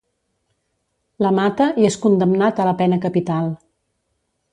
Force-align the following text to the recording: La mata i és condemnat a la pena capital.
La 1.25 1.31
mata 1.39 1.67
i 1.83 1.85
és 1.89 1.97
condemnat 2.05 2.63
a 2.63 2.65
la 2.69 2.73
pena 2.81 2.99
capital. 3.05 3.53